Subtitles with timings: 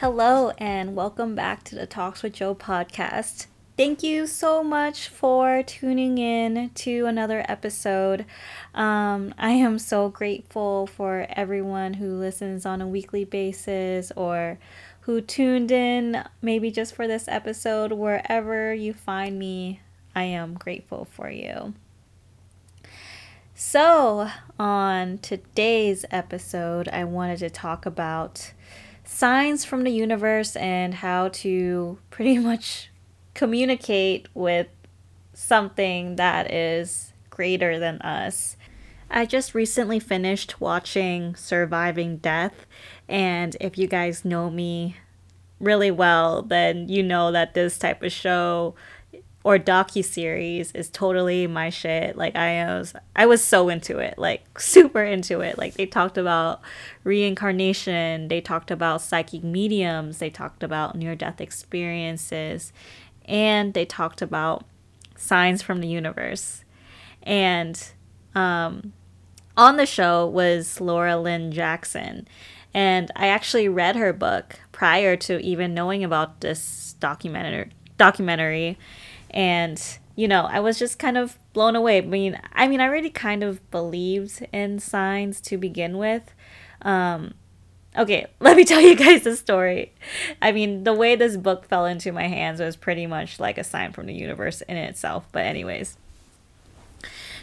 [0.00, 3.48] Hello, and welcome back to the Talks with Joe podcast.
[3.76, 8.24] Thank you so much for tuning in to another episode.
[8.74, 14.58] Um, I am so grateful for everyone who listens on a weekly basis or
[15.00, 17.92] who tuned in maybe just for this episode.
[17.92, 19.82] Wherever you find me,
[20.16, 21.74] I am grateful for you.
[23.54, 28.52] So, on today's episode, I wanted to talk about
[29.04, 32.90] signs from the universe and how to pretty much
[33.34, 34.68] communicate with
[35.32, 38.56] something that is greater than us.
[39.10, 42.66] I just recently finished watching Surviving Death,
[43.08, 44.96] and if you guys know me
[45.58, 48.74] really well, then you know that this type of show
[49.42, 52.16] or docu series is totally my shit.
[52.16, 55.56] Like I was I was so into it, like super into it.
[55.56, 56.60] Like they talked about
[57.04, 62.72] reincarnation, they talked about psychic mediums, they talked about near death experiences,
[63.24, 64.64] and they talked about
[65.16, 66.64] signs from the universe.
[67.22, 67.82] And
[68.34, 68.92] um
[69.56, 72.28] on the show was Laura Lynne Jackson.
[72.72, 78.78] And I actually read her book prior to even knowing about this documentary documentary
[79.30, 81.98] and you know i was just kind of blown away.
[81.98, 86.34] I mean i mean i already kind of believed in signs to begin with.
[86.82, 87.34] Um
[87.96, 89.92] okay let me tell you guys the story.
[90.40, 93.64] I mean the way this book fell into my hands was pretty much like a
[93.64, 95.26] sign from the universe in itself.
[95.32, 95.96] But anyways.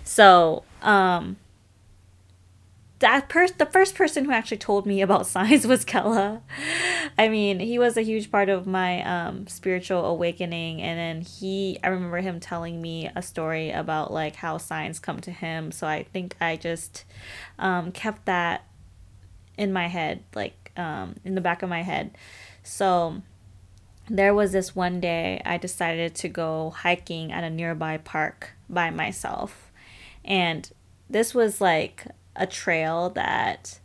[0.03, 1.37] So um
[2.99, 6.41] that person the first person who actually told me about signs was Kella.
[7.17, 11.79] I mean, he was a huge part of my um, spiritual awakening and then he
[11.83, 15.71] I remember him telling me a story about like how signs come to him.
[15.71, 17.05] So I think I just
[17.59, 18.65] um, kept that
[19.57, 22.11] in my head, like um, in the back of my head.
[22.63, 23.21] So
[24.09, 28.89] there was this one day I decided to go hiking at a nearby park by
[28.89, 29.71] myself.
[30.23, 30.69] And
[31.09, 32.05] this was like
[32.37, 33.79] a trail that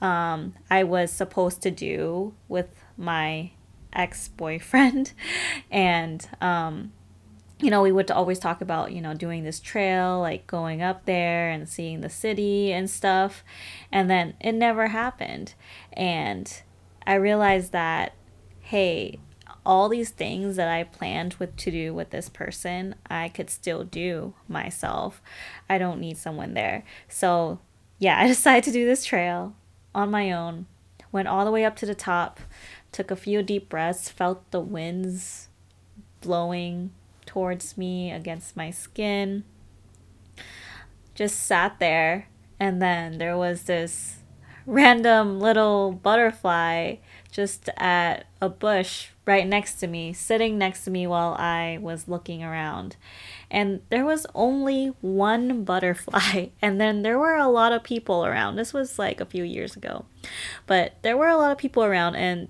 [0.00, 3.52] um, I was supposed to do with my
[3.92, 5.12] ex boyfriend.
[5.70, 6.92] And, um,
[7.60, 11.04] you know, we would always talk about, you know, doing this trail, like going up
[11.04, 13.44] there and seeing the city and stuff.
[13.92, 15.54] And then it never happened.
[15.92, 16.62] And
[17.06, 18.14] I realized that,
[18.60, 19.18] hey,
[19.66, 23.84] all these things that I planned with to do with this person, I could still
[23.84, 25.20] do myself.
[25.68, 26.84] I don't need someone there.
[27.08, 27.60] So
[27.98, 29.54] yeah, I decided to do this trail
[29.94, 30.66] on my own.
[31.10, 32.40] Went all the way up to the top,
[32.92, 35.48] took a few deep breaths, felt the winds
[36.20, 36.90] blowing
[37.24, 39.44] towards me against my skin.
[41.14, 42.28] Just sat there,
[42.60, 44.18] and then there was this
[44.66, 46.96] random little butterfly
[47.30, 52.08] just at a bush right next to me, sitting next to me while I was
[52.08, 52.96] looking around.
[53.50, 58.56] And there was only one butterfly, and then there were a lot of people around.
[58.56, 60.06] This was like a few years ago,
[60.66, 62.48] but there were a lot of people around, and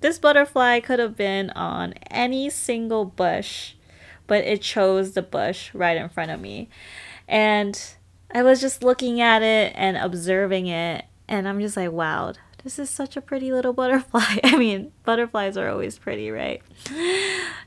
[0.00, 3.74] this butterfly could have been on any single bush,
[4.26, 6.68] but it chose the bush right in front of me.
[7.28, 7.80] And
[8.34, 12.32] I was just looking at it and observing it, and I'm just like, wow,
[12.64, 14.38] this is such a pretty little butterfly.
[14.44, 16.62] I mean, butterflies are always pretty, right?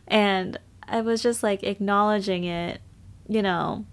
[0.08, 2.82] And I was just like acknowledging it,
[3.28, 3.86] you know,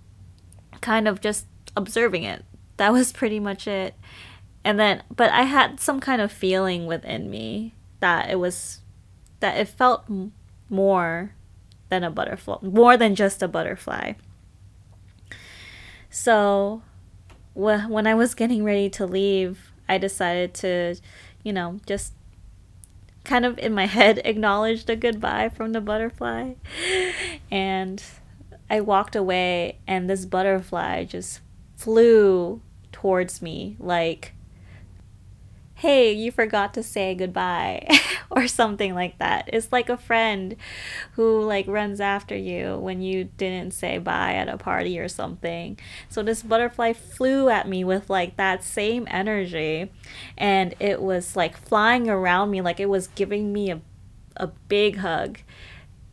[0.80, 1.46] kind of just
[1.76, 2.44] observing it.
[2.76, 3.94] That was pretty much it.
[4.64, 8.80] And then, but I had some kind of feeling within me that it was,
[9.40, 10.04] that it felt
[10.68, 11.34] more
[11.88, 14.12] than a butterfly, more than just a butterfly.
[16.10, 16.82] So,
[17.54, 20.96] when I was getting ready to leave, I decided to,
[21.42, 22.14] you know, just
[23.24, 26.54] kind of in my head acknowledge the goodbye from the butterfly.
[27.50, 28.02] And
[28.70, 31.40] I walked away, and this butterfly just
[31.76, 34.32] flew towards me like
[35.82, 37.84] hey, you forgot to say goodbye
[38.30, 39.50] or something like that.
[39.52, 40.54] It's like a friend
[41.14, 45.76] who like runs after you when you didn't say bye at a party or something.
[46.08, 49.90] So this butterfly flew at me with like that same energy
[50.38, 53.80] and it was like flying around me like it was giving me a
[54.36, 55.40] a big hug.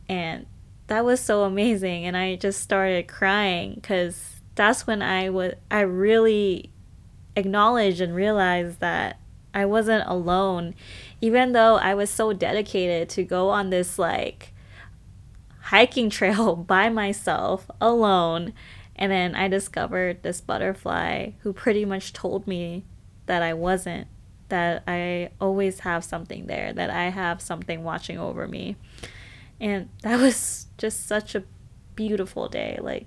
[0.08, 0.46] And
[0.88, 5.82] that was so amazing and I just started crying cuz that's when I was I
[5.82, 6.70] really
[7.36, 9.16] acknowledged and realized that
[9.52, 10.74] I wasn't alone,
[11.20, 14.52] even though I was so dedicated to go on this like
[15.62, 18.52] hiking trail by myself alone.
[18.96, 22.84] And then I discovered this butterfly who pretty much told me
[23.26, 24.08] that I wasn't
[24.50, 28.76] that I always have something there, that I have something watching over me.
[29.60, 31.44] And that was just such a
[31.94, 32.78] beautiful day.
[32.80, 33.06] Like,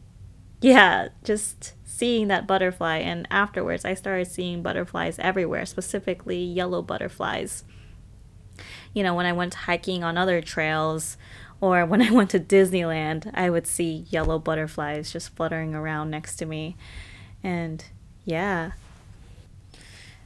[0.63, 2.97] yeah, just seeing that butterfly.
[2.99, 7.65] And afterwards, I started seeing butterflies everywhere, specifically yellow butterflies.
[8.93, 11.17] You know, when I went hiking on other trails,
[11.59, 16.37] or when I went to Disneyland, I would see yellow butterflies just fluttering around next
[16.37, 16.77] to me.
[17.43, 17.83] And
[18.23, 18.71] yeah.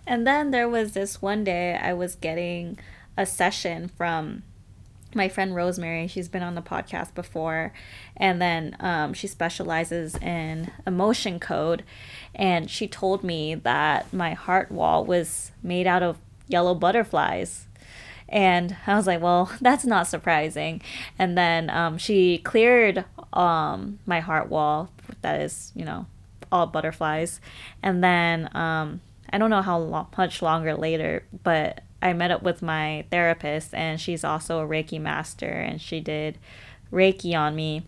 [0.06, 2.78] And then there was this one day I was getting
[3.18, 4.44] a session from
[5.13, 6.07] my friend Rosemary.
[6.07, 7.74] She's been on the podcast before.
[8.15, 11.83] And then um, she specializes in emotion code.
[12.36, 16.18] And she told me that my heart wall was made out of
[16.48, 17.68] yellow butterflies.
[18.30, 20.81] And I was like, well, that's not surprising.
[21.18, 24.89] And then um, she cleared um, my heart wall,
[25.21, 26.06] that is, you know,
[26.51, 27.39] all butterflies.
[27.83, 29.01] And then um,
[29.31, 33.99] I don't know how much longer later, but I met up with my therapist, and
[33.99, 36.38] she's also a Reiki master, and she did
[36.91, 37.85] Reiki on me.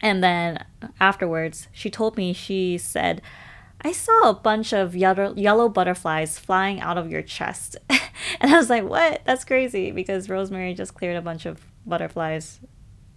[0.00, 0.64] And then
[1.00, 3.22] afterwards, she told me, she said,
[3.80, 7.76] I saw a bunch of yellow, yellow butterflies flying out of your chest.
[8.40, 9.22] and I was like, what?
[9.24, 12.60] That's crazy because Rosemary just cleared a bunch of butterflies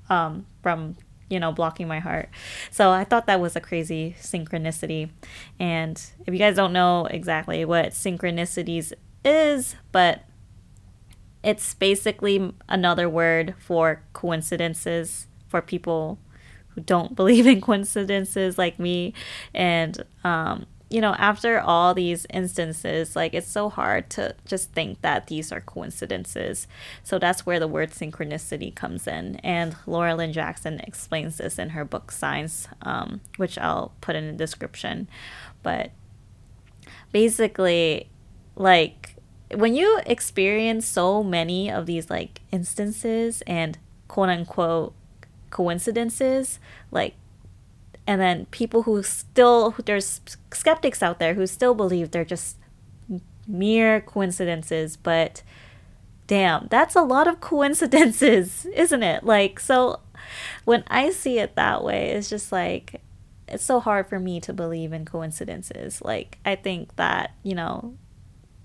[0.09, 0.95] um, from
[1.29, 2.29] you know, blocking my heart.
[2.71, 5.09] So I thought that was a crazy synchronicity.
[5.59, 8.93] And if you guys don't know exactly what synchronicities
[9.23, 10.23] is, but
[11.43, 16.19] it's basically another word for coincidences for people
[16.69, 19.13] who don't believe in coincidences like me.
[19.53, 25.01] And um, you know, after all these instances, like it's so hard to just think
[25.01, 26.67] that these are coincidences.
[27.03, 29.35] So that's where the word synchronicity comes in.
[29.37, 34.25] And Laura Lynne Jackson explains this in her book Signs, um, which I'll put in
[34.27, 35.07] the description.
[35.61, 35.91] But
[37.11, 38.09] basically,
[38.59, 39.15] like
[39.55, 44.93] when you experience so many of these like instances and quote unquote
[45.49, 46.59] coincidences,
[46.91, 47.15] like
[48.05, 50.21] and then people who still there's
[50.51, 52.57] skeptics out there who still believe they're just
[53.47, 55.41] mere coincidences but
[56.27, 59.23] damn that's a lot of coincidences isn't it?
[59.23, 60.01] Like so
[60.65, 63.01] when i see it that way it's just like
[63.47, 66.01] it's so hard for me to believe in coincidences.
[66.01, 67.95] Like i think that you know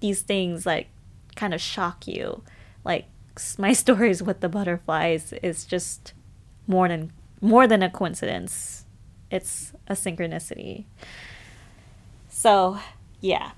[0.05, 0.89] these things like
[1.35, 2.43] kind of shock you
[2.85, 3.07] like
[3.59, 6.13] my stories with the butterflies is just
[6.67, 7.11] more than
[7.41, 8.85] more than a coincidence
[9.35, 10.85] it's a synchronicity.
[12.29, 12.79] So,
[13.21, 13.53] yeah.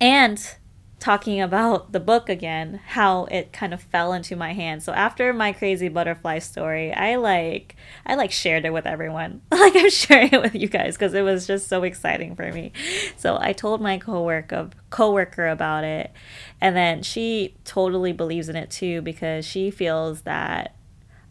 [0.00, 0.56] And
[1.02, 4.84] talking about the book again, how it kind of fell into my hands.
[4.84, 7.74] So after my crazy butterfly story, I like
[8.06, 9.42] I like shared it with everyone.
[9.50, 12.70] like I'm sharing it with you guys because it was just so exciting for me.
[13.16, 16.12] So I told my coworker coworker about it,
[16.60, 20.76] and then she totally believes in it too because she feels that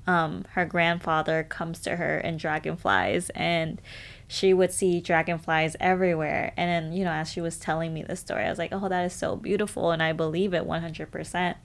[0.06, 3.82] um, her grandfather comes to her in dragonflies and
[4.32, 6.54] she would see dragonflies everywhere.
[6.56, 8.88] And then, you know, as she was telling me this story, I was like, oh,
[8.88, 9.92] that is so beautiful.
[9.92, 11.56] And I believe it 100%.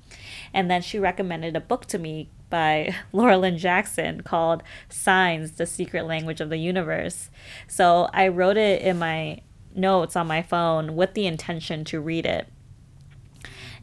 [0.53, 5.65] And then she recommended a book to me by Laura Lynne Jackson called Signs, the
[5.65, 7.31] Secret Language of the Universe.
[7.69, 9.43] So I wrote it in my
[9.73, 12.49] notes on my phone with the intention to read it.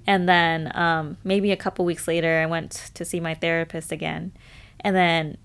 [0.06, 4.34] And then um, maybe a couple weeks later, I went to see my therapist again.
[4.82, 5.38] And then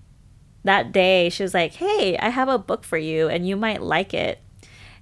[0.63, 3.81] that day, she was like, Hey, I have a book for you and you might
[3.81, 4.39] like it.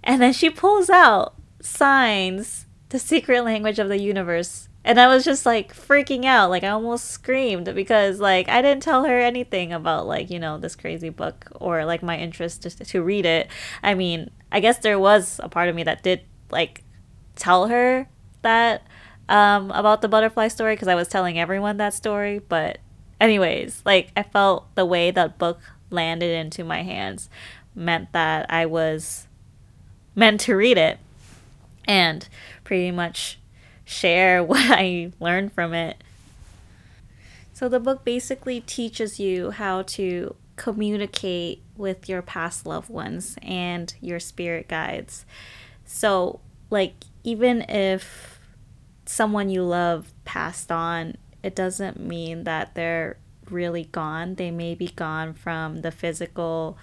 [0.03, 4.69] And then she pulls out Signs, the secret language of the universe.
[4.83, 6.49] And I was just like freaking out.
[6.49, 10.57] Like I almost screamed because like I didn't tell her anything about like, you know,
[10.57, 13.49] this crazy book or like my interest to, to read it.
[13.83, 16.21] I mean, I guess there was a part of me that did
[16.51, 16.83] like
[17.35, 18.07] tell her
[18.43, 18.87] that
[19.29, 22.39] um, about the butterfly story because I was telling everyone that story.
[22.39, 22.79] But,
[23.19, 25.59] anyways, like I felt the way that book
[25.89, 27.29] landed into my hands
[27.75, 29.27] meant that I was
[30.15, 30.99] meant to read it
[31.85, 32.27] and
[32.63, 33.39] pretty much
[33.85, 36.03] share what I learned from it.
[37.53, 43.93] So, the book basically teaches you how to communicate with your past loved ones and
[43.99, 45.25] your spirit guides.
[45.85, 48.39] So, like, even if
[49.05, 53.17] someone you love passed on, it doesn't mean that they're
[53.49, 54.35] really gone.
[54.35, 56.77] They may be gone from the physical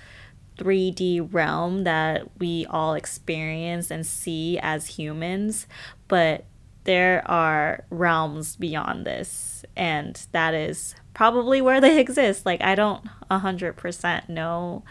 [0.58, 5.66] 3D realm that we all experience and see as humans,
[6.08, 6.44] but
[6.84, 12.46] there are realms beyond this, and that is probably where they exist.
[12.46, 14.84] Like, I don't 100% know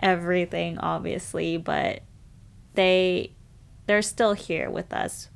[0.00, 2.02] everything, obviously, but
[2.74, 3.32] they
[3.86, 5.30] they're still here with us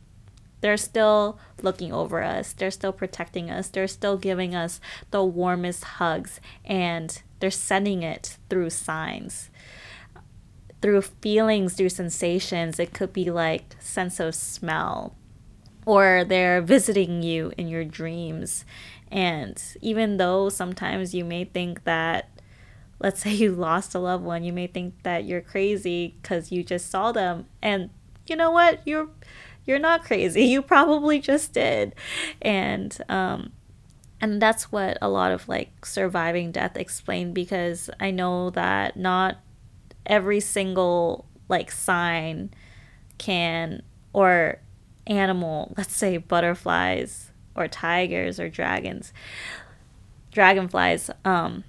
[0.63, 2.53] they're still looking over us.
[2.53, 3.69] They're still protecting us.
[3.69, 9.51] They're still giving us the warmest hugs and they're sending it through signs.
[10.81, 12.79] Through feelings through sensations.
[12.79, 15.15] It could be like sense of smell
[15.85, 18.65] or they're visiting you in your dreams.
[19.11, 22.29] And even though sometimes you may think that
[23.01, 26.63] let's say you lost a loved one, you may think that you're crazy because you
[26.63, 27.47] just saw them.
[27.61, 27.91] And
[28.27, 28.81] you know what?
[28.87, 29.09] You're
[29.67, 30.45] you're not crazy.
[30.53, 31.95] You probably just did.
[32.41, 33.53] And um
[34.21, 39.39] and that's what a lot of like surviving death explained because I know that not
[40.07, 42.51] every single like sign
[43.19, 44.61] can or
[45.07, 49.13] animal, let's say butterflies or tigers or dragons,
[50.31, 51.65] dragonflies, um,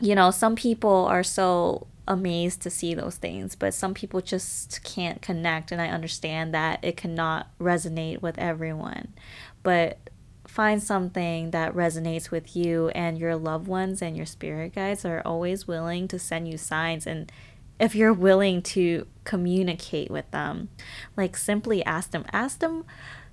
[0.00, 4.82] you know, some people are so amazed to see those things, but some people just
[4.82, 5.72] can't connect.
[5.72, 9.14] And I understand that it cannot resonate with everyone.
[9.62, 9.98] But
[10.46, 15.22] find something that resonates with you and your loved ones and your spirit guides are
[15.24, 17.30] always willing to send you signs and
[17.78, 20.68] if you're willing to communicate with them
[21.16, 22.84] like simply ask them ask them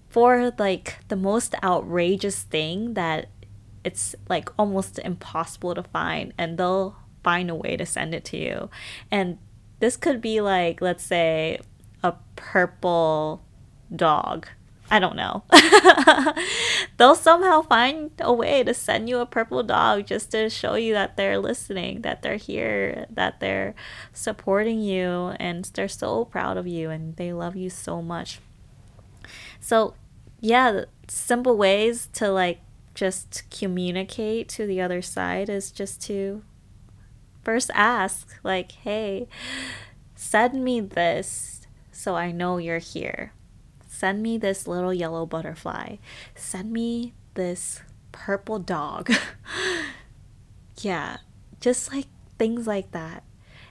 [0.08, 3.28] for like the most outrageous thing that
[3.84, 8.38] it's like almost impossible to find and they'll find a way to send it to
[8.38, 8.70] you.
[9.12, 9.38] And
[9.80, 11.60] this could be like, let's say,
[12.04, 13.44] a purple
[13.94, 14.48] dog.
[14.92, 15.44] I don't know.
[16.98, 20.94] they'll somehow find a way to send you a purple dog just to show you
[20.94, 23.76] that they're listening, that they're here, that they're
[24.14, 28.40] supporting you, and they're so proud of you and they love you so much.
[29.60, 29.94] So,
[30.40, 32.60] yeah, simple ways to like
[32.96, 36.42] just communicate to the other side is just to
[37.50, 39.28] first ask, like, hey,
[40.14, 43.34] send me this so I know you're here.
[43.88, 45.96] Send me this little yellow butterfly.
[46.36, 49.12] Send me this purple dog.
[50.82, 51.18] yeah,
[51.60, 52.06] just like
[52.38, 53.24] things like that.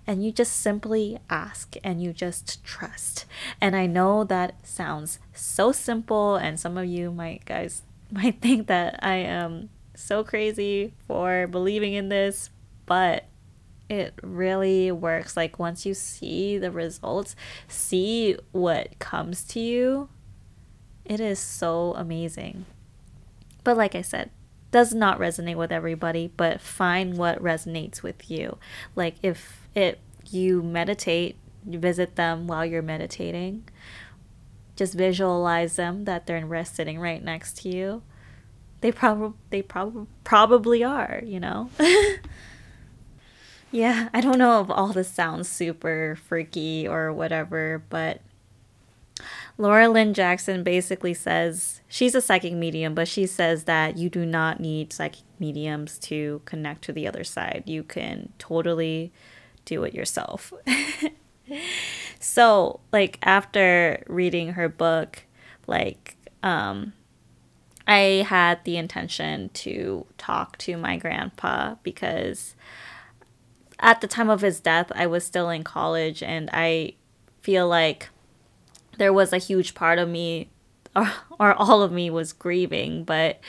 [0.08, 3.26] And you just simply ask and you just trust.
[3.60, 8.66] And I know that sounds so simple, and some of you might guys might think
[8.66, 12.50] that I am so crazy for believing in this,
[12.84, 13.28] but
[13.88, 15.36] it really works.
[15.36, 17.34] Like once you see the results,
[17.66, 20.08] see what comes to you,
[21.04, 22.66] it is so amazing.
[23.64, 24.30] But like I said,
[24.70, 28.58] does not resonate with everybody, but find what resonates with you.
[28.94, 29.98] Like if it
[30.30, 33.68] you meditate, you visit them while you're meditating,
[34.76, 38.02] just visualize them that they're in rest sitting right next to you.
[38.80, 41.70] They probably they probably probably are, you know.
[43.70, 48.20] yeah, I don't know if all this sounds super freaky or whatever, but
[49.56, 54.24] Laura Lynne Jackson basically says she's a psychic medium, but she says that you do
[54.24, 57.64] not need psychic mediums to connect to the other side.
[57.66, 59.12] You can totally
[59.64, 60.52] do it yourself.
[62.20, 65.24] so like after reading her book
[65.66, 66.92] like um
[67.86, 72.54] i had the intention to talk to my grandpa because
[73.80, 76.92] at the time of his death i was still in college and i
[77.40, 78.08] feel like
[78.98, 80.48] there was a huge part of me
[80.96, 83.40] or, or all of me was grieving but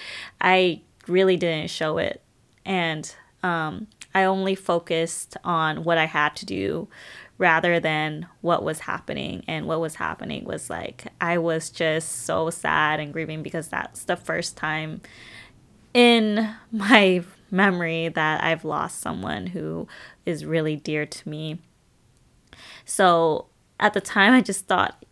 [0.42, 2.22] i really didn't show it
[2.66, 6.88] and um, i only focused on what i had to do
[7.40, 9.44] rather than what was happening.
[9.48, 14.04] And what was happening was like, I was just so sad and grieving because that's
[14.04, 15.02] the first time
[15.94, 19.88] in my memory that I've lost someone who
[20.30, 21.60] is really dear to me.
[22.86, 23.48] So
[23.80, 25.04] at the time, I just thought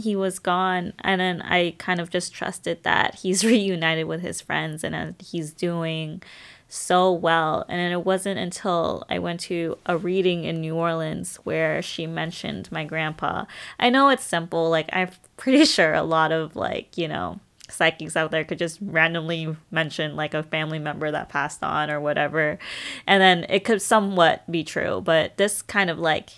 [0.00, 0.92] he was gone.
[1.00, 5.52] And then I kind of just trusted that he's reunited with his friends and he's
[5.52, 6.22] doing
[6.68, 7.64] so well.
[7.68, 12.70] And it wasn't until I went to a reading in New Orleans where she mentioned
[12.70, 13.44] my grandpa.
[13.78, 17.40] I know it's simple, like, I'm pretty sure a lot of, like, you know,
[17.70, 22.00] psychics out there could just randomly mention like a family member that passed on or
[22.00, 22.58] whatever
[23.06, 26.30] and then it could somewhat be true but this kind of like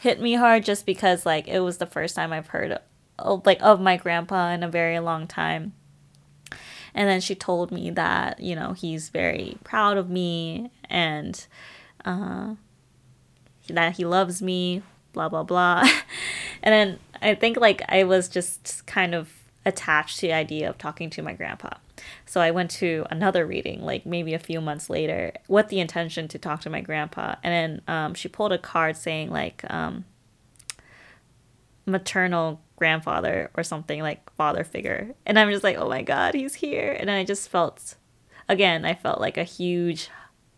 [0.00, 2.78] hit me hard just because like it was the first time i've heard
[3.18, 5.72] of, like of my grandpa in a very long time
[6.94, 11.44] and then she told me that, you know, he's very proud of me and
[12.04, 12.54] uh,
[13.68, 15.80] that he loves me, blah, blah, blah.
[16.62, 19.28] and then I think like I was just kind of
[19.66, 21.70] attached to the idea of talking to my grandpa.
[22.26, 26.28] So I went to another reading, like maybe a few months later, with the intention
[26.28, 27.36] to talk to my grandpa.
[27.42, 30.04] And then um, she pulled a card saying, like, um,
[31.86, 35.14] maternal grandfather or something like father figure.
[35.24, 36.96] And I'm just like, oh my God, he's here.
[36.98, 37.94] And I just felt,
[38.48, 40.08] again, I felt like a huge,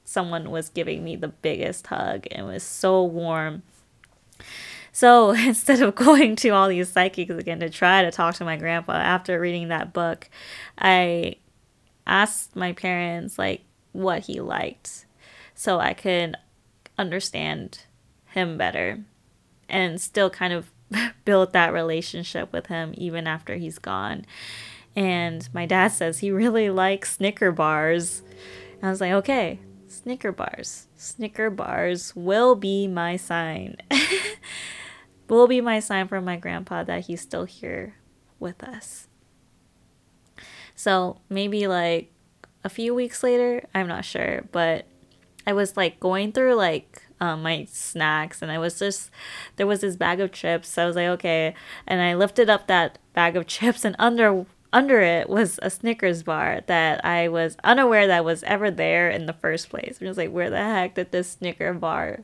[0.04, 3.62] someone was giving me the biggest hug and was so warm.
[4.96, 8.56] So instead of going to all these psychics again to try to talk to my
[8.56, 10.30] grandpa after reading that book,
[10.78, 11.36] I
[12.06, 13.60] asked my parents like
[13.92, 15.04] what he liked
[15.54, 16.36] so I could
[16.96, 17.80] understand
[18.28, 19.04] him better
[19.68, 20.72] and still kind of
[21.26, 24.24] build that relationship with him even after he's gone.
[24.96, 28.22] And my dad says he really likes Snicker bars.
[28.76, 30.86] And I was like, okay, Snicker bars.
[30.96, 33.76] Snicker bars will be my sign.
[35.34, 37.94] will be my sign from my grandpa that he's still here
[38.38, 39.08] with us.
[40.74, 42.12] So maybe like
[42.64, 44.86] a few weeks later, I'm not sure, but
[45.46, 49.10] I was like going through like um, my snacks and I was just
[49.56, 50.68] there was this bag of chips.
[50.68, 51.54] So I was like, okay,
[51.86, 56.22] and I lifted up that bag of chips and under under it was a Snickers
[56.22, 59.98] bar that I was unaware that was ever there in the first place.
[60.02, 62.20] I was like, where the heck did this Snicker bar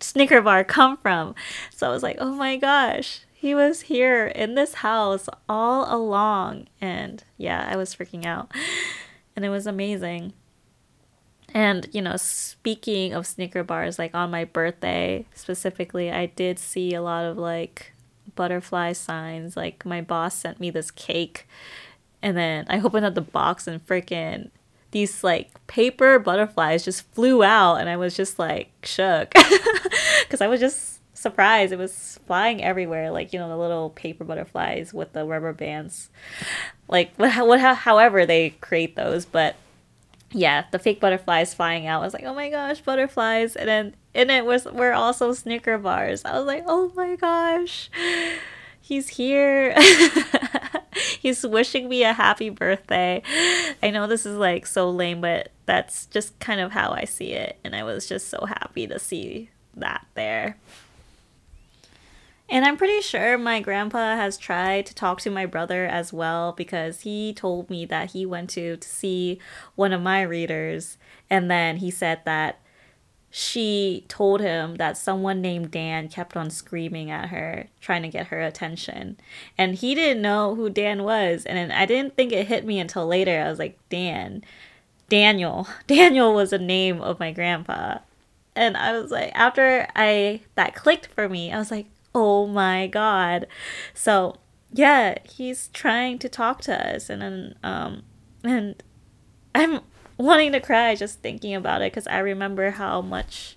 [0.00, 1.34] Snicker bar come from?
[1.74, 6.68] So I was like, oh my gosh, he was here in this house all along.
[6.80, 8.50] And yeah, I was freaking out.
[9.36, 10.32] And it was amazing.
[11.52, 16.94] And, you know, speaking of Snicker bars, like on my birthday specifically, I did see
[16.94, 17.92] a lot of like
[18.36, 19.56] butterfly signs.
[19.56, 21.48] Like my boss sent me this cake,
[22.22, 24.50] and then I opened up the box and freaking
[24.90, 29.32] these like paper butterflies just flew out, and I was just like shook
[30.22, 31.72] because I was just surprised.
[31.72, 36.10] It was flying everywhere, like you know the little paper butterflies with the rubber bands.
[36.88, 39.56] Like what, what however they create those, but
[40.32, 42.02] yeah, the fake butterflies flying out.
[42.02, 43.56] I was like, oh my gosh, butterflies.
[43.56, 46.24] And then in it was were also Snicker bars.
[46.24, 47.90] I was like, oh my gosh,
[48.80, 49.74] he's here.
[51.20, 53.22] he's wishing me a happy birthday.
[53.82, 57.32] I know this is like so lame, but that's just kind of how I see
[57.32, 57.58] it.
[57.64, 60.56] And I was just so happy to see that there.
[62.48, 66.52] And I'm pretty sure my grandpa has tried to talk to my brother as well
[66.52, 69.38] because he told me that he went to, to see
[69.76, 70.98] one of my readers
[71.30, 72.60] and then he said that
[73.30, 78.28] she told him that someone named Dan kept on screaming at her, trying to get
[78.28, 79.16] her attention.
[79.56, 81.44] And he didn't know who Dan was.
[81.46, 83.40] And I didn't think it hit me until later.
[83.40, 84.42] I was like, Dan.
[85.08, 85.68] Daniel.
[85.86, 87.98] Daniel was a name of my grandpa.
[88.56, 92.88] And I was like, after I that clicked for me, I was like, oh my
[92.88, 93.46] god.
[93.94, 94.36] So
[94.72, 98.02] yeah, he's trying to talk to us and then um
[98.42, 98.82] and
[99.54, 99.80] I'm
[100.20, 103.56] wanting to cry just thinking about it because I remember how much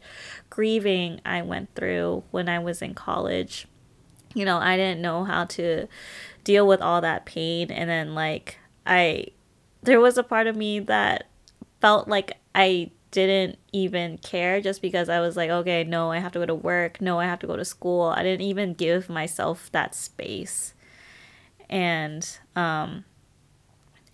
[0.50, 3.68] grieving I went through when I was in college.
[4.34, 5.88] You know, I didn't know how to
[6.44, 9.28] deal with all that pain and then like I
[9.82, 11.28] there was a part of me that
[11.82, 16.32] felt like I didn't even care just because I was like, okay, no, I have
[16.32, 17.00] to go to work.
[17.00, 18.08] No, I have to go to school.
[18.08, 20.74] I didn't even give myself that space.
[21.70, 23.06] And um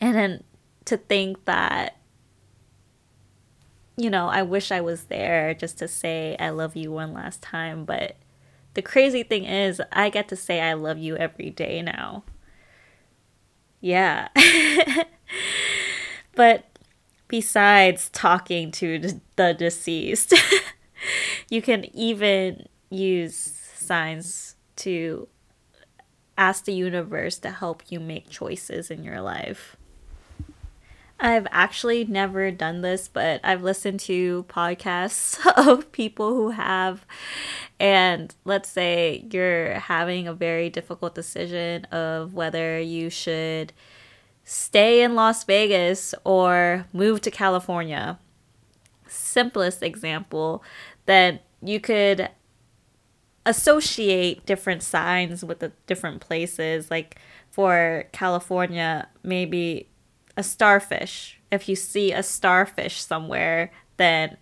[0.01, 0.43] and then
[0.85, 1.98] to think that
[3.99, 7.41] you know, I wish I was there just to say I love you one last
[7.41, 8.15] time, but
[8.73, 12.23] the crazy thing is I get to say I love you every day now.
[13.81, 14.29] Yeah.
[16.35, 16.65] but
[17.27, 20.33] besides talking to the deceased.
[21.49, 23.35] you can even use
[23.75, 25.27] signs to
[26.37, 29.75] ask the universe to help you make choices in your life.
[31.21, 37.05] I've actually never done this, but I've listened to podcasts of people who have.
[37.79, 43.73] And let's say you're having a very difficult decision of whether you should
[44.45, 48.17] stay in Las Vegas or move to California.
[49.07, 50.63] Simplest example
[51.05, 52.29] that you could
[53.45, 56.89] associate different signs with the different places.
[56.89, 57.17] Like
[57.51, 59.88] for California, maybe
[60.39, 61.37] a starfish.
[61.51, 64.37] If you see a starfish somewhere, then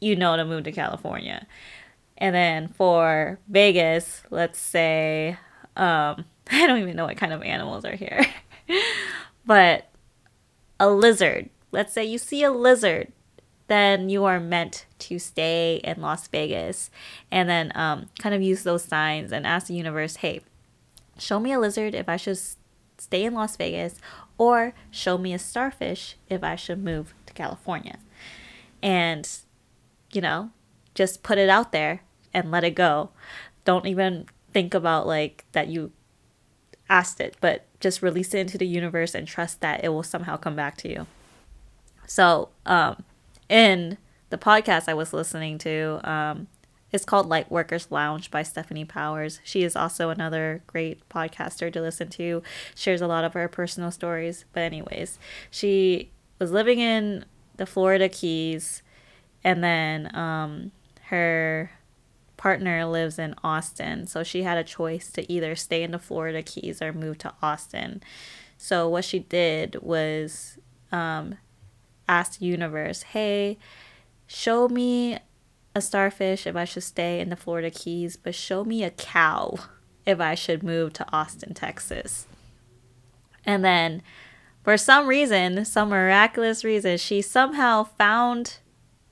[0.00, 1.46] you know to move to California.
[2.16, 5.36] And then for Vegas, let's say,
[5.76, 8.24] um, I don't even know what kind of animals are here.
[9.46, 9.90] But
[10.78, 13.10] a lizard, let's say you see a lizard,
[13.66, 16.90] then you are meant to stay in Las Vegas
[17.32, 20.42] and then um, kind of use those signs and ask the universe, hey,
[21.18, 22.38] show me a lizard if I should
[22.98, 23.96] stay in Las Vegas
[24.40, 27.98] or show me a starfish if I should move to California.
[28.82, 29.28] And,
[30.14, 30.50] you know,
[30.94, 32.00] just put it out there
[32.32, 33.10] and let it go.
[33.66, 35.92] Don't even think about like that you
[36.88, 40.38] asked it, but just release it into the universe and trust that it will somehow
[40.38, 41.06] come back to you.
[42.06, 43.04] So, um,
[43.50, 43.98] in
[44.30, 46.46] the podcast I was listening to, um,
[46.92, 49.40] it's called Light Workers Lounge by Stephanie Powers.
[49.44, 52.42] She is also another great podcaster to listen to.
[52.74, 54.44] Shares a lot of her personal stories.
[54.52, 55.18] But anyways,
[55.50, 57.24] she was living in
[57.56, 58.82] the Florida Keys,
[59.44, 60.72] and then um,
[61.08, 61.70] her
[62.36, 64.06] partner lives in Austin.
[64.06, 67.34] So she had a choice to either stay in the Florida Keys or move to
[67.42, 68.02] Austin.
[68.56, 70.58] So what she did was
[70.90, 71.36] um,
[72.08, 73.58] ask Universe, hey,
[74.26, 75.18] show me
[75.74, 79.56] a starfish if I should stay in the Florida Keys, but show me a cow
[80.06, 82.26] if I should move to Austin, Texas.
[83.44, 84.02] And then,
[84.62, 88.58] for some reason, some miraculous reason, she somehow found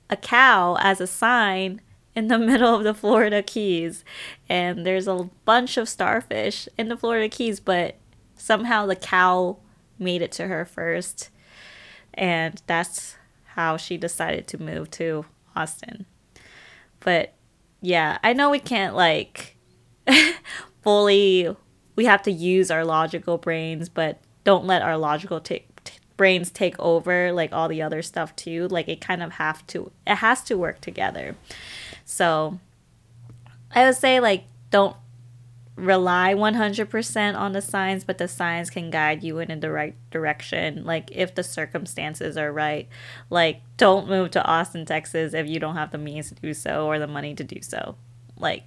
[0.09, 1.81] a cow as a sign
[2.15, 4.03] in the middle of the Florida Keys.
[4.47, 7.95] And there's a bunch of starfish in the Florida Keys, but
[8.35, 9.57] somehow the cow
[9.97, 11.29] made it to her first.
[12.13, 13.15] And that's
[13.53, 16.05] how she decided to move to Austin.
[16.99, 17.33] But
[17.81, 19.57] yeah, I know we can't like
[20.81, 21.55] fully
[21.95, 25.65] we have to use our logical brains, but don't let our logical take
[26.15, 28.67] brains take over like all the other stuff too.
[28.67, 31.35] Like it kind of have to it has to work together.
[32.05, 32.59] So
[33.71, 34.95] I would say like don't
[35.79, 40.85] rely 100% on the signs, but the signs can guide you in the right direction.
[40.85, 42.87] Like, if the circumstances are right,
[43.29, 46.87] like, don't move to Austin, Texas if you don't have the means to do so
[46.87, 47.95] or the money to do so.
[48.37, 48.63] Like,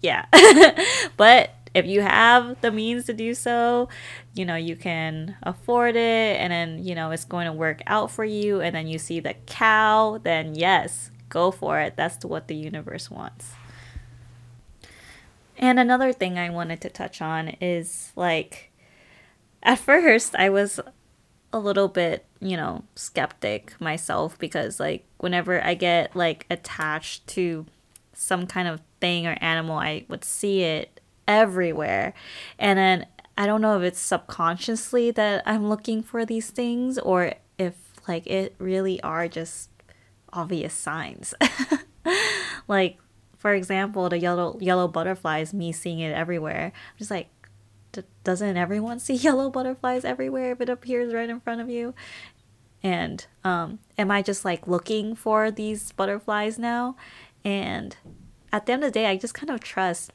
[0.00, 0.26] yeah.
[1.16, 3.88] but if you have the means to do so,
[4.34, 8.10] you know, you can afford it and then, you know, it's going to work out
[8.10, 8.60] for you.
[8.60, 11.96] And then you see the cow, then yes, go for it.
[11.96, 13.54] That's what the universe wants.
[15.64, 18.70] And another thing I wanted to touch on is like,
[19.62, 20.78] at first, I was
[21.54, 27.64] a little bit, you know, skeptic myself because, like, whenever I get like attached to
[28.12, 32.12] some kind of thing or animal, I would see it everywhere.
[32.58, 33.06] And then
[33.38, 37.72] I don't know if it's subconsciously that I'm looking for these things or if
[38.06, 39.70] like it really are just
[40.30, 41.32] obvious signs.
[42.68, 42.98] like
[43.44, 46.72] for example, the yellow yellow butterflies, me seeing it everywhere.
[46.74, 47.28] I'm just like,
[48.24, 51.92] doesn't everyone see yellow butterflies everywhere if it appears right in front of you?
[52.82, 56.96] And um, am I just like looking for these butterflies now?
[57.44, 57.94] And
[58.50, 60.10] at the end of the day, I just kind of trust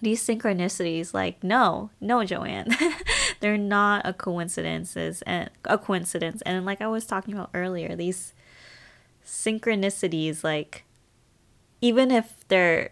[0.00, 1.12] these synchronicities.
[1.12, 2.74] Like, no, no, Joanne,
[3.40, 6.40] they're not a coincidences and a coincidence.
[6.46, 8.32] And like I was talking about earlier, these
[9.26, 10.84] synchronicities, like
[11.86, 12.90] even if they're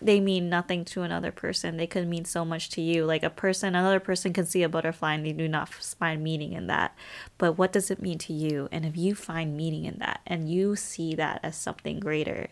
[0.00, 3.04] they mean nothing to another person they could mean so much to you.
[3.04, 6.52] Like a person another person can see a butterfly and they do not find meaning
[6.52, 6.96] in that.
[7.36, 8.68] But what does it mean to you?
[8.70, 12.48] And if you find meaning in that and you see that as something greater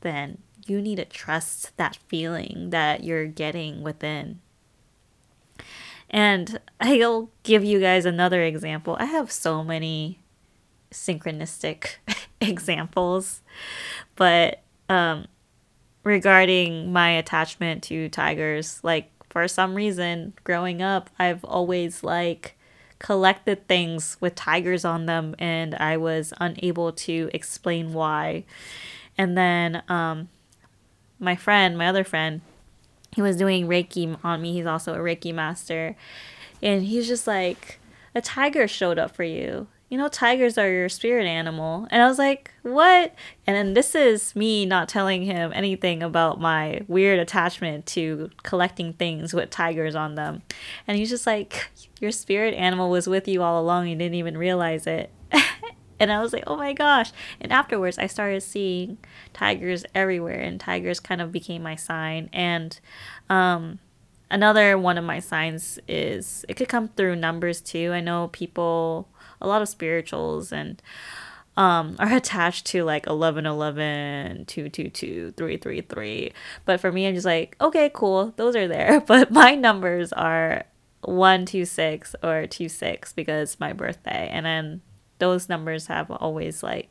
[0.00, 4.40] then you need to trust that feeling that you're getting within.
[6.10, 8.96] And i'll give you guys another example.
[8.98, 10.20] I have so many
[10.90, 11.96] synchronistic
[12.40, 13.42] examples
[14.16, 15.26] but um,
[16.08, 22.56] regarding my attachment to tigers, like for some reason, growing up, I've always like
[22.98, 28.44] collected things with tigers on them, and I was unable to explain why.
[29.16, 30.28] And then um,
[31.20, 32.40] my friend, my other friend,
[33.14, 34.52] he was doing Reiki on me.
[34.52, 35.96] He's also a Reiki master.
[36.62, 37.78] And he's just like,
[38.14, 41.88] a tiger showed up for you you know, tigers are your spirit animal.
[41.90, 43.14] And I was like, what?
[43.46, 48.92] And then this is me not telling him anything about my weird attachment to collecting
[48.92, 50.42] things with tigers on them.
[50.86, 51.70] And he's just like,
[52.00, 53.88] your spirit animal was with you all along.
[53.88, 55.10] You didn't even realize it.
[55.98, 57.10] and I was like, oh my gosh.
[57.40, 58.98] And afterwards, I started seeing
[59.32, 62.28] tigers everywhere, and tigers kind of became my sign.
[62.32, 62.78] And,
[63.30, 63.78] um,
[64.30, 67.92] another one of my signs is it could come through numbers too.
[67.92, 69.08] I know people
[69.40, 70.82] a lot of spirituals and
[71.58, 76.32] um, are attached to like 1111, 222, 333.
[76.64, 79.00] But for me, I'm just like, okay, cool, those are there.
[79.06, 80.64] But my numbers are
[81.02, 84.28] 126 or 26 because my birthday.
[84.30, 84.82] And then
[85.18, 86.88] those numbers have always like,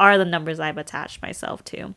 [0.00, 1.94] are the numbers I've attached myself to.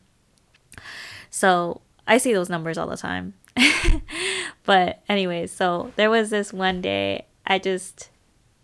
[1.31, 3.33] So I see those numbers all the time.
[4.63, 8.09] but, anyways, so there was this one day I just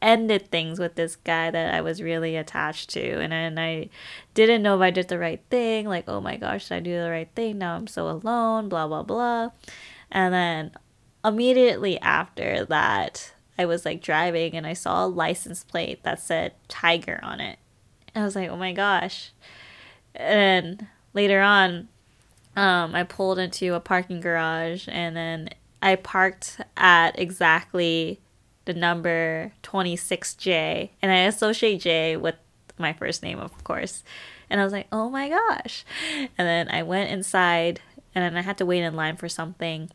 [0.04, 3.22] ended things with this guy that I was really attached to.
[3.22, 3.90] And then I
[4.34, 5.88] didn't know if I did the right thing.
[5.88, 7.58] Like, oh my gosh, did I do the right thing?
[7.58, 9.50] Now I'm so alone, blah, blah, blah.
[10.12, 10.72] And then
[11.26, 16.54] immediately after that, I was like driving and I saw a license plate that said
[16.68, 17.58] Tiger on it.
[18.14, 19.32] And I was like, oh my gosh.
[20.14, 21.88] And later on,
[22.56, 25.50] um, I pulled into a parking garage and then
[25.82, 28.20] I parked at exactly
[28.66, 30.90] the number 26J.
[31.02, 32.36] And I associate J with
[32.78, 34.04] my first name, of course.
[34.50, 35.86] And I was like, oh my gosh.
[36.38, 37.82] And then I went inside
[38.16, 39.90] and then I had to wait in line for something.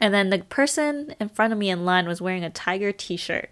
[0.00, 3.16] And then the person in front of me in line was wearing a tiger t
[3.16, 3.50] shirt.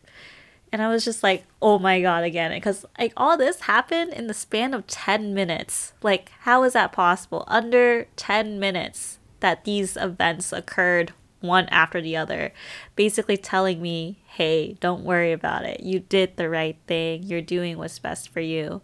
[0.73, 2.51] And I was just like, oh my God, again.
[2.51, 5.93] Because like all this happened in the span of 10 minutes.
[6.03, 7.45] Like, how is that possible?
[7.47, 11.13] Under 10 minutes that these events occurred
[11.44, 12.52] one after the other,
[12.96, 15.80] basically telling me, hey, don't worry about it.
[15.80, 17.22] You did the right thing.
[17.22, 18.83] You're doing what's best for you.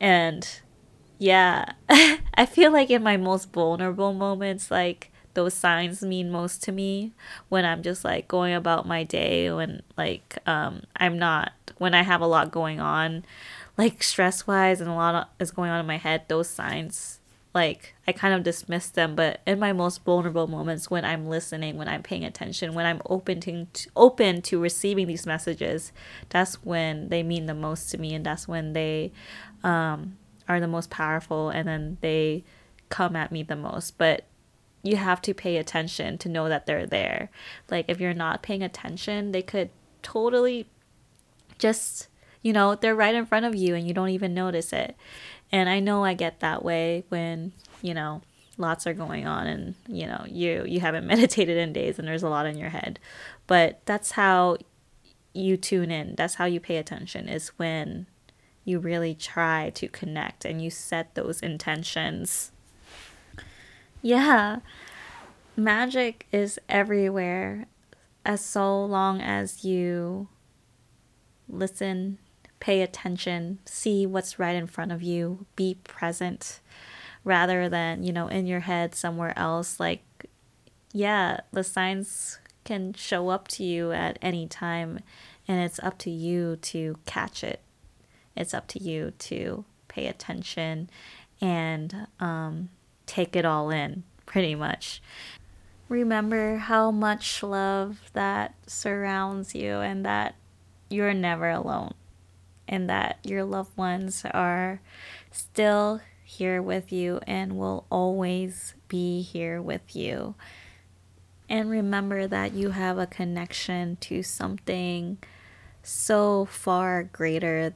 [0.00, 0.48] And
[1.18, 6.72] yeah, I feel like in my most vulnerable moments, like those signs mean most to
[6.72, 7.12] me
[7.48, 12.02] when I'm just like going about my day when like um I'm not when I
[12.02, 13.24] have a lot going on
[13.78, 17.19] like stress wise and a lot is going on in my head those signs
[17.52, 21.76] like I kind of dismiss them, but in my most vulnerable moments when I'm listening,
[21.76, 25.92] when I'm paying attention, when I'm open to, open to receiving these messages,
[26.28, 29.12] that's when they mean the most to me and that's when they
[29.64, 30.16] um,
[30.48, 32.44] are the most powerful and then they
[32.88, 33.98] come at me the most.
[33.98, 34.24] But
[34.82, 37.30] you have to pay attention to know that they're there.
[37.68, 39.70] Like if you're not paying attention, they could
[40.02, 40.68] totally
[41.58, 42.06] just
[42.42, 44.96] you know, they're right in front of you and you don't even notice it.
[45.52, 48.22] And I know I get that way when, you know,
[48.56, 52.22] lots are going on and, you know, you you haven't meditated in days and there's
[52.22, 52.98] a lot in your head.
[53.46, 54.58] But that's how
[55.32, 56.14] you tune in.
[56.16, 58.06] That's how you pay attention is when
[58.64, 62.52] you really try to connect and you set those intentions.
[64.02, 64.60] Yeah.
[65.56, 67.66] Magic is everywhere
[68.24, 70.28] as so long as you
[71.48, 72.18] listen
[72.60, 76.60] pay attention, see what's right in front of you, be present
[77.24, 79.80] rather than, you know, in your head somewhere else.
[79.80, 80.02] Like,
[80.92, 85.00] yeah, the signs can show up to you at any time,
[85.48, 87.60] and it's up to you to catch it.
[88.36, 90.90] It's up to you to pay attention
[91.40, 92.68] and um,
[93.06, 95.02] take it all in, pretty much.
[95.88, 100.36] Remember how much love that surrounds you and that
[100.88, 101.94] you're never alone
[102.70, 104.80] and that your loved ones are
[105.32, 110.36] still here with you and will always be here with you.
[111.48, 115.18] And remember that you have a connection to something
[115.82, 117.74] so far greater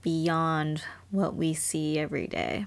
[0.00, 2.66] beyond what we see every day.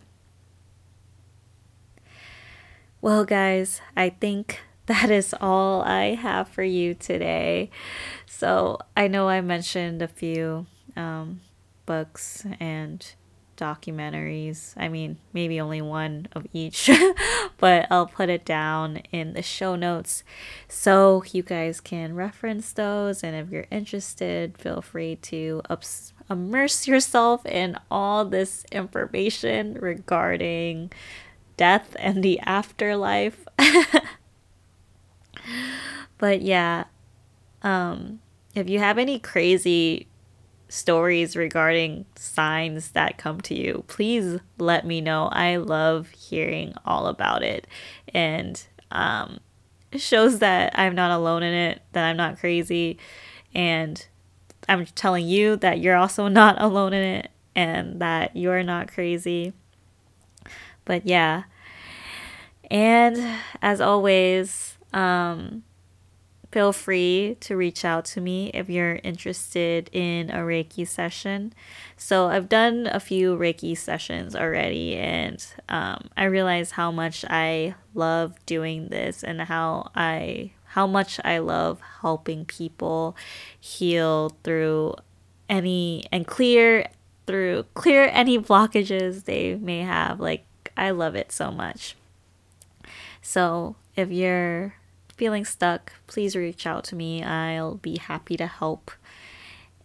[3.00, 7.70] Well, guys, I think that is all I have for you today.
[8.26, 10.66] So I know I mentioned a few
[10.98, 11.40] um,
[11.90, 13.16] books and
[13.58, 14.76] documentaries.
[14.78, 16.88] I mean, maybe only one of each,
[17.58, 20.24] but I'll put it down in the show notes
[20.68, 23.24] so you guys can reference those.
[23.24, 30.92] And if you're interested, feel free to ups- immerse yourself in all this information regarding
[31.58, 33.48] death and the afterlife.
[36.20, 36.84] but yeah,
[37.64, 38.20] um,
[38.54, 40.09] if you have any crazy
[40.70, 45.28] stories regarding signs that come to you, please let me know.
[45.32, 47.68] I love hearing all about it.
[48.14, 49.40] And um,
[49.92, 52.98] it shows that I'm not alone in it, that I'm not crazy.
[53.54, 54.06] And
[54.68, 59.54] I'm telling you that you're also not alone in it and that you're not crazy.
[60.86, 61.44] But yeah.
[62.72, 63.18] And
[63.62, 65.64] as always, um,
[66.52, 71.54] feel free to reach out to me if you're interested in a Reiki session.
[71.96, 77.76] So, I've done a few Reiki sessions already, and um, I realize how much I
[77.94, 83.18] love doing this and how I how much I love helping people
[83.60, 84.96] heal through
[85.50, 86.88] any and clear
[87.26, 90.20] through clear any blockages they may have.
[90.20, 90.46] Like
[90.78, 91.96] I love it so much.
[93.22, 94.76] So, if you're
[95.20, 97.22] feeling stuck, please reach out to me.
[97.22, 98.90] I'll be happy to help.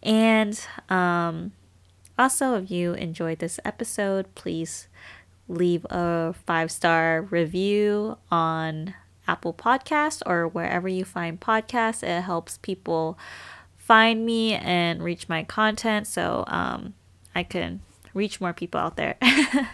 [0.00, 1.50] And um,
[2.16, 4.86] also, if you enjoyed this episode, please
[5.48, 8.94] leave a five star review on
[9.26, 12.04] Apple Podcasts or wherever you find podcasts.
[12.04, 13.18] It helps people
[13.76, 16.94] find me and reach my content so um,
[17.34, 17.80] I can
[18.14, 19.16] reach more people out there.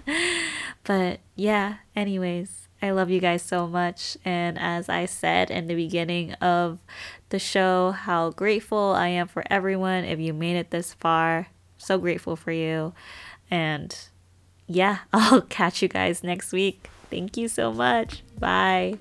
[0.84, 4.16] but yeah, anyways, I love you guys so much.
[4.24, 6.78] And as I said in the beginning of
[7.28, 10.04] the show, how grateful I am for everyone.
[10.04, 12.94] If you made it this far, so grateful for you.
[13.50, 13.96] And
[14.66, 16.88] yeah, I'll catch you guys next week.
[17.10, 18.22] Thank you so much.
[18.38, 18.98] Bye.